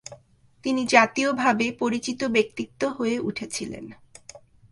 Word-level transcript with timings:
তিনি 0.65 0.81
জাতীয়ভাবে 0.85 1.65
পরিচিত 1.71 2.23
ব্যক্তিত্ব 2.25 2.81
হয়ে 2.87 3.17
উঠেছিলেন। 3.19 3.85